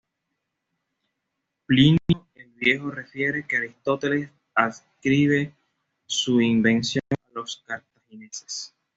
Plinio 1.67 1.99
el 2.33 2.49
Viejo 2.53 2.89
refiere 2.89 3.45
que 3.45 3.57
Aristóteles 3.57 4.31
adscribe 4.55 5.53
su 6.07 6.41
invención 6.41 7.03
a 7.11 7.33
los 7.35 7.57
cartagineses. 7.67 8.73